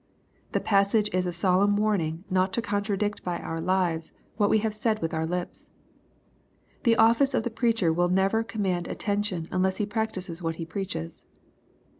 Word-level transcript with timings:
The 0.53 0.59
passage 0.59 1.11
is 1.13 1.27
a 1.27 1.31
solemn 1.31 1.77
warning 1.77 2.23
not 2.27 2.53
to 2.53 2.61
contradict 2.63 3.23
by 3.23 3.37
our 3.37 3.61
lives 3.61 4.13
what 4.35 4.49
we 4.49 4.57
have 4.65 4.73
said 4.73 4.99
with 4.99 5.13
our 5.13 5.27
lips. 5.27 5.69
The 6.85 6.95
office 6.95 7.35
of 7.35 7.43
the 7.43 7.51
preacher 7.51 7.93
will 7.93 8.09
never 8.09 8.41
command 8.43 8.87
attention 8.87 9.47
unless 9.51 9.77
he 9.77 9.85
practices 9.85 10.41
what 10.41 10.55
he 10.55 10.65
preaches. 10.65 11.27